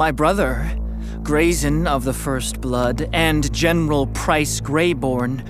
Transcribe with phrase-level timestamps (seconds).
[0.00, 0.66] My brother,
[1.18, 5.44] Graezen of the First Blood, and General Price Greyborn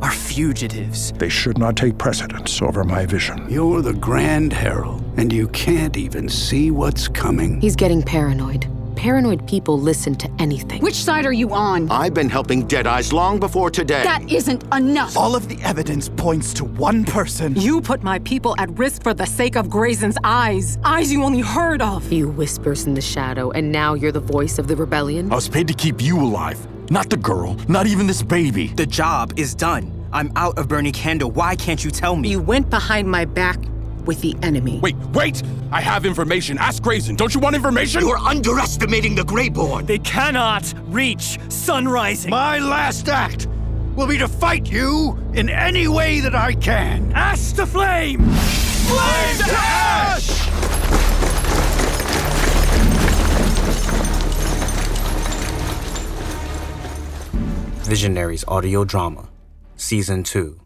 [0.00, 1.10] are fugitives.
[1.14, 3.44] They should not take precedence over my vision.
[3.50, 7.60] You're the Grand Herald, and you can't even see what's coming.
[7.60, 8.68] He's getting paranoid.
[9.06, 10.82] Paranoid people listen to anything.
[10.82, 11.88] Which side are you on?
[11.92, 14.02] I've been helping Deadeyes long before today.
[14.02, 15.16] That isn't enough.
[15.16, 17.54] All of the evidence points to one person.
[17.54, 20.76] You put my people at risk for the sake of Graezen's eyes.
[20.82, 22.10] Eyes you only heard of.
[22.12, 25.30] You whispers in the shadow, and now you're the voice of the rebellion?
[25.30, 26.58] I was paid to keep you alive.
[26.90, 28.72] Not the girl, not even this baby.
[28.74, 29.92] The job is done.
[30.12, 31.30] I'm out of Burning Candle.
[31.30, 32.28] Why can't you tell me?
[32.28, 33.60] You went behind my back
[34.06, 34.80] with the enemy.
[34.80, 35.42] Wait, wait!
[35.70, 36.58] I have information.
[36.58, 37.16] Ask Graezen.
[37.16, 38.00] Don't you want information?
[38.00, 39.86] You're underestimating the Greyborn.
[39.86, 42.30] They cannot reach Sunrising.
[42.30, 43.48] My last act
[43.96, 47.12] will be to fight you in any way that I can.
[47.12, 48.24] Ash to flame!
[48.24, 50.46] Flame to ash!
[57.86, 59.28] Visionaries Audio Drama,
[59.76, 60.65] Season 2.